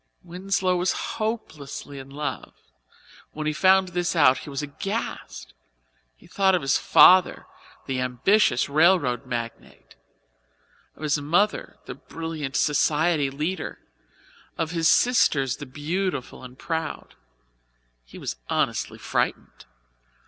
[0.23, 2.55] Winslow was hopelessly in love,
[3.33, 5.53] when he found this out he was aghast.
[6.17, 7.45] He thought of his father,
[7.85, 9.95] the ambitious railroad magnate;
[10.95, 13.77] of his mother, the brilliant society leader;
[14.57, 17.13] of his sisters, the beautiful and proud;
[18.03, 19.65] he was honestly frightened.